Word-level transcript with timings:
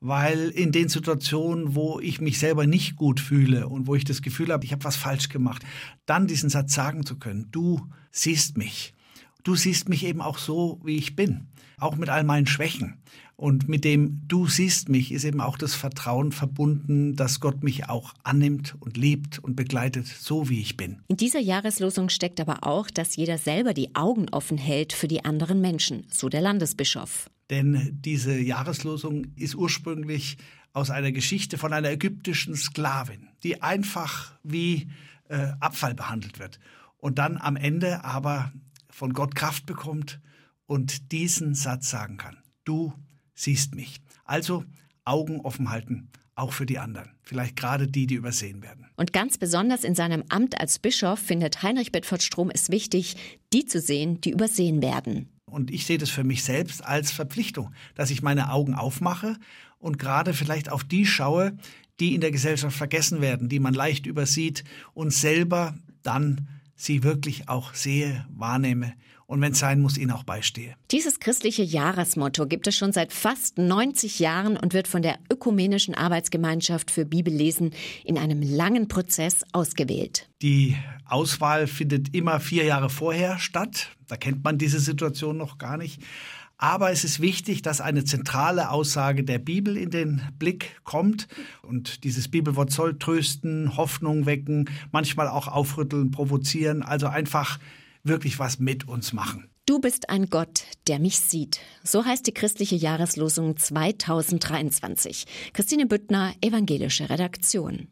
weil 0.00 0.48
in 0.48 0.72
den 0.72 0.88
Situationen, 0.88 1.74
wo 1.74 2.00
ich 2.00 2.20
mich 2.20 2.38
selber 2.38 2.66
nicht 2.66 2.96
gut 2.96 3.20
fühle 3.20 3.68
und 3.68 3.86
wo 3.86 3.94
ich 3.94 4.04
das 4.04 4.22
Gefühl 4.22 4.52
habe, 4.52 4.64
ich 4.64 4.72
habe 4.72 4.84
was 4.84 4.96
falsch 4.96 5.28
gemacht, 5.28 5.62
dann 6.06 6.26
diesen 6.26 6.50
Satz 6.50 6.74
sagen 6.74 7.04
zu 7.04 7.18
können, 7.18 7.48
du 7.50 7.86
siehst 8.10 8.56
mich. 8.56 8.94
Du 9.42 9.54
siehst 9.54 9.88
mich 9.88 10.04
eben 10.04 10.20
auch 10.20 10.38
so, 10.38 10.80
wie 10.84 10.96
ich 10.96 11.16
bin, 11.16 11.48
auch 11.78 11.96
mit 11.96 12.08
all 12.08 12.24
meinen 12.24 12.46
Schwächen. 12.46 12.98
Und 13.36 13.70
mit 13.70 13.84
dem 13.84 14.20
Du 14.28 14.46
siehst 14.46 14.90
mich 14.90 15.12
ist 15.12 15.24
eben 15.24 15.40
auch 15.40 15.56
das 15.56 15.74
Vertrauen 15.74 16.30
verbunden, 16.30 17.16
dass 17.16 17.40
Gott 17.40 17.62
mich 17.62 17.88
auch 17.88 18.12
annimmt 18.22 18.76
und 18.80 18.98
liebt 18.98 19.38
und 19.38 19.56
begleitet, 19.56 20.06
so 20.06 20.50
wie 20.50 20.60
ich 20.60 20.76
bin. 20.76 21.00
In 21.08 21.16
dieser 21.16 21.40
Jahreslosung 21.40 22.10
steckt 22.10 22.38
aber 22.38 22.64
auch, 22.66 22.90
dass 22.90 23.16
jeder 23.16 23.38
selber 23.38 23.72
die 23.72 23.94
Augen 23.94 24.28
offen 24.30 24.58
hält 24.58 24.92
für 24.92 25.08
die 25.08 25.24
anderen 25.24 25.62
Menschen, 25.62 26.06
so 26.10 26.28
der 26.28 26.42
Landesbischof. 26.42 27.30
Denn 27.50 27.98
diese 28.00 28.38
Jahreslosung 28.38 29.26
ist 29.36 29.54
ursprünglich 29.54 30.38
aus 30.72 30.90
einer 30.90 31.12
Geschichte 31.12 31.58
von 31.58 31.72
einer 31.72 31.90
ägyptischen 31.90 32.54
Sklavin, 32.54 33.28
die 33.42 33.60
einfach 33.60 34.32
wie 34.44 34.88
äh, 35.28 35.52
Abfall 35.58 35.94
behandelt 35.94 36.38
wird 36.38 36.60
und 36.98 37.18
dann 37.18 37.36
am 37.38 37.56
Ende 37.56 38.04
aber 38.04 38.52
von 38.88 39.12
Gott 39.12 39.34
Kraft 39.34 39.66
bekommt 39.66 40.20
und 40.66 41.10
diesen 41.12 41.54
Satz 41.54 41.90
sagen 41.90 42.16
kann. 42.16 42.36
Du 42.64 42.92
siehst 43.34 43.74
mich. 43.74 44.00
Also 44.24 44.64
Augen 45.04 45.40
offen 45.40 45.70
halten, 45.70 46.08
auch 46.36 46.52
für 46.52 46.66
die 46.66 46.78
anderen. 46.78 47.10
Vielleicht 47.22 47.56
gerade 47.56 47.88
die, 47.88 48.06
die 48.06 48.14
übersehen 48.14 48.62
werden. 48.62 48.86
Und 48.96 49.12
ganz 49.12 49.38
besonders 49.38 49.82
in 49.82 49.94
seinem 49.94 50.24
Amt 50.28 50.60
als 50.60 50.78
Bischof 50.78 51.18
findet 51.18 51.62
Heinrich 51.62 51.90
Bedford 51.90 52.22
Strom 52.22 52.50
es 52.50 52.70
wichtig, 52.70 53.16
die 53.52 53.66
zu 53.66 53.80
sehen, 53.80 54.20
die 54.20 54.30
übersehen 54.30 54.82
werden. 54.82 55.28
Und 55.50 55.70
ich 55.70 55.86
sehe 55.86 55.98
das 55.98 56.10
für 56.10 56.24
mich 56.24 56.42
selbst 56.42 56.84
als 56.84 57.10
Verpflichtung, 57.10 57.72
dass 57.94 58.10
ich 58.10 58.22
meine 58.22 58.50
Augen 58.50 58.74
aufmache 58.74 59.36
und 59.78 59.98
gerade 59.98 60.32
vielleicht 60.32 60.70
auf 60.70 60.84
die 60.84 61.06
schaue, 61.06 61.56
die 61.98 62.14
in 62.14 62.20
der 62.20 62.30
Gesellschaft 62.30 62.76
vergessen 62.76 63.20
werden, 63.20 63.48
die 63.48 63.60
man 63.60 63.74
leicht 63.74 64.06
übersieht 64.06 64.64
und 64.94 65.12
selber 65.12 65.74
dann 66.02 66.48
sie 66.80 67.02
wirklich 67.02 67.48
auch 67.48 67.74
sehe, 67.74 68.26
wahrnehme 68.30 68.94
und 69.30 69.40
wenn 69.40 69.52
es 69.52 69.60
sein 69.60 69.80
muss, 69.80 69.96
ihnen 69.96 70.10
auch 70.10 70.24
beistehe. 70.24 70.74
Dieses 70.90 71.20
christliche 71.20 71.62
Jahresmotto 71.62 72.48
gibt 72.48 72.66
es 72.66 72.74
schon 72.74 72.92
seit 72.92 73.12
fast 73.12 73.58
90 73.58 74.18
Jahren 74.18 74.56
und 74.56 74.74
wird 74.74 74.88
von 74.88 75.02
der 75.02 75.20
Ökumenischen 75.32 75.94
Arbeitsgemeinschaft 75.94 76.90
für 76.90 77.04
Bibellesen 77.04 77.70
in 78.04 78.18
einem 78.18 78.42
langen 78.42 78.88
Prozess 78.88 79.44
ausgewählt. 79.52 80.28
Die 80.42 80.76
Auswahl 81.04 81.68
findet 81.68 82.12
immer 82.12 82.40
vier 82.40 82.64
Jahre 82.64 82.90
vorher 82.90 83.38
statt. 83.38 83.90
Da 84.08 84.16
kennt 84.16 84.42
man 84.42 84.58
diese 84.58 84.80
Situation 84.80 85.36
noch 85.36 85.58
gar 85.58 85.76
nicht. 85.76 86.02
Aber 86.62 86.90
es 86.90 87.04
ist 87.04 87.20
wichtig, 87.20 87.62
dass 87.62 87.80
eine 87.80 88.04
zentrale 88.04 88.68
Aussage 88.68 89.24
der 89.24 89.38
Bibel 89.38 89.78
in 89.78 89.88
den 89.88 90.20
Blick 90.38 90.78
kommt. 90.84 91.26
Und 91.62 92.04
dieses 92.04 92.28
Bibelwort 92.28 92.70
soll 92.70 92.98
trösten, 92.98 93.78
Hoffnung 93.78 94.26
wecken, 94.26 94.68
manchmal 94.92 95.28
auch 95.28 95.48
aufrütteln, 95.48 96.10
provozieren, 96.10 96.82
also 96.82 97.06
einfach 97.06 97.58
wirklich 98.04 98.38
was 98.38 98.58
mit 98.58 98.86
uns 98.86 99.14
machen. 99.14 99.48
Du 99.64 99.78
bist 99.78 100.10
ein 100.10 100.26
Gott, 100.26 100.64
der 100.86 100.98
mich 100.98 101.18
sieht. 101.18 101.60
So 101.82 102.04
heißt 102.04 102.26
die 102.26 102.34
christliche 102.34 102.76
Jahreslosung 102.76 103.56
2023. 103.56 105.24
Christine 105.54 105.86
Büttner, 105.86 106.34
evangelische 106.42 107.08
Redaktion. 107.08 107.88